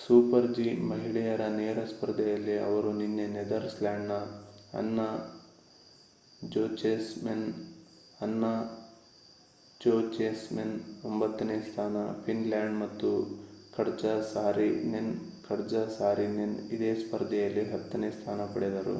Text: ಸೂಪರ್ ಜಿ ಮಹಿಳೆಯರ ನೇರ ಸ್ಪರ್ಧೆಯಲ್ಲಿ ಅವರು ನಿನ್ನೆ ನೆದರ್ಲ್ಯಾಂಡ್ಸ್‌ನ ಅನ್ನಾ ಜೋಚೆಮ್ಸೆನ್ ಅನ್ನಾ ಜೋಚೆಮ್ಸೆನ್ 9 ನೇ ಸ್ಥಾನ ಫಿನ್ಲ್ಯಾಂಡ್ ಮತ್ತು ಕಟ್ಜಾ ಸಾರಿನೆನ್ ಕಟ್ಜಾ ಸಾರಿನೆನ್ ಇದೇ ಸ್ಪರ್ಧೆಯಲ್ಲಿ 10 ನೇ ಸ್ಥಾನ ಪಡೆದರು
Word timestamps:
ಸೂಪರ್ 0.00 0.46
ಜಿ 0.56 0.66
ಮಹಿಳೆಯರ 0.80 1.42
ನೇರ 1.56 1.84
ಸ್ಪರ್ಧೆಯಲ್ಲಿ 1.84 2.54
ಅವರು 2.58 2.90
ನಿನ್ನೆ 2.92 3.24
ನೆದರ್ಲ್ಯಾಂಡ್ಸ್‌ನ 3.28 4.16
ಅನ್ನಾ 4.72 5.06
ಜೋಚೆಮ್ಸೆನ್ 6.42 7.44
ಅನ್ನಾ 8.20 8.52
ಜೋಚೆಮ್ಸೆನ್ 9.80 10.74
9 11.06 11.48
ನೇ 11.48 11.56
ಸ್ಥಾನ 11.60 11.96
ಫಿನ್ಲ್ಯಾಂಡ್ 12.24 12.76
ಮತ್ತು 12.78 13.10
ಕಟ್ಜಾ 13.72 14.14
ಸಾರಿನೆನ್ 14.32 15.12
ಕಟ್ಜಾ 15.48 15.84
ಸಾರಿನೆನ್ 15.98 16.56
ಇದೇ 16.70 16.92
ಸ್ಪರ್ಧೆಯಲ್ಲಿ 16.94 17.64
10 17.72 18.02
ನೇ 18.04 18.10
ಸ್ಥಾನ 18.10 18.46
ಪಡೆದರು 18.54 18.96